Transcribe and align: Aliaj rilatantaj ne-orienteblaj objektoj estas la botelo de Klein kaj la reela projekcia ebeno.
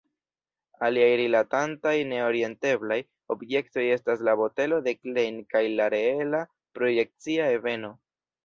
Aliaj 0.85 1.09
rilatantaj 1.19 1.93
ne-orienteblaj 2.13 2.97
objektoj 3.35 3.85
estas 3.99 4.25
la 4.31 4.35
botelo 4.41 4.83
de 4.89 4.97
Klein 5.05 5.41
kaj 5.55 5.65
la 5.81 5.91
reela 5.97 6.45
projekcia 6.81 7.53
ebeno. 7.61 7.97